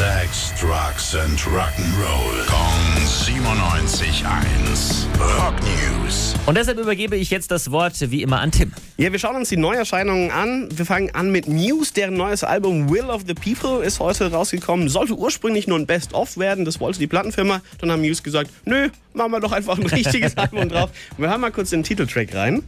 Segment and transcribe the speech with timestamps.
[0.00, 2.46] Sex, Drugs and Rock'n'Roll.
[2.46, 5.04] Kong 97.1.
[5.20, 6.34] Rock News.
[6.46, 8.72] Und deshalb übergebe ich jetzt das Wort wie immer an Tim.
[8.96, 10.70] Ja, wir schauen uns die Neuerscheinungen an.
[10.74, 11.92] Wir fangen an mit Muse.
[11.92, 14.88] Deren neues Album Will of the People ist heute rausgekommen.
[14.88, 16.64] Sollte ursprünglich nur ein Best-of werden.
[16.64, 17.60] Das wollte die Plattenfirma.
[17.76, 20.88] Dann haben Muse gesagt, nö, machen wir doch einfach ein richtiges Album drauf.
[21.18, 22.62] Wir hören mal kurz den Titeltrack rein.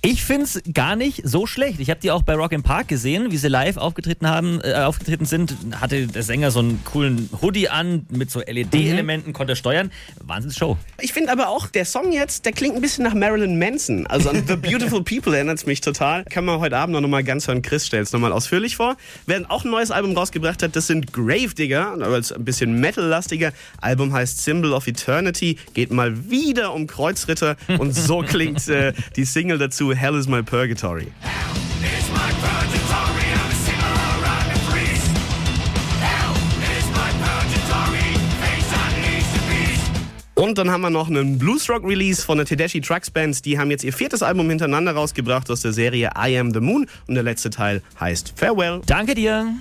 [0.00, 1.80] Ich find's gar nicht so schlecht.
[1.80, 4.74] Ich habe die auch bei Rock im Park gesehen, wie sie live aufgetreten haben, äh,
[4.74, 5.56] aufgetreten sind.
[5.80, 9.90] Hatte der Sänger so einen coolen Hoodie an mit so LED-Elementen, konnte steuern.
[10.22, 10.76] Wahnsinnsshow.
[11.00, 14.06] Ich finde aber auch, der Song jetzt, der klingt ein bisschen nach Marilyn Manson.
[14.06, 16.24] Also an The Beautiful People erinnert es mich total.
[16.26, 17.62] Kann man heute Abend noch mal ganz hören.
[17.62, 18.96] Chris stellt es nochmal ausführlich vor.
[19.26, 23.52] Wer auch ein neues Album rausgebracht hat, das sind Gravedigger, aber es ein bisschen metal-lastiger.
[23.80, 29.24] Album heißt Symbol of Eternity, geht mal wieder um Kreuzritter und so klingt äh, die
[29.24, 31.12] Single dazu Hell is My Purgatory.
[31.80, 35.10] It's my purgatory, I'm a sinner around the priest.
[36.00, 36.34] Hell
[36.76, 38.08] is my purgatory,
[38.40, 39.90] face unleashed the beast.
[40.34, 43.44] Und dann haben wir noch einen Bluesrock-Release von der Tedeschi Trucks Band.
[43.44, 46.86] Die haben jetzt ihr viertes Album hintereinander rausgebracht aus der Serie I Am the Moon.
[47.06, 48.80] Und der letzte Teil heißt Farewell.
[48.86, 49.52] Danke dir.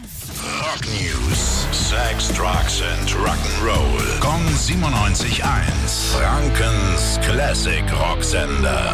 [0.62, 1.67] Rock News.
[1.72, 4.19] Sex, Drugs and Rock'n'Roll.
[4.19, 5.41] Kong 97.1.
[6.14, 8.94] Frankens Classic Rocksender.